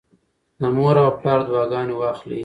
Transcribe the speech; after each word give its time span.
د 0.59 0.61
مور 0.75 0.95
او 1.03 1.09
پلار 1.19 1.39
دعاګانې 1.49 1.93
واخلئ. 1.97 2.39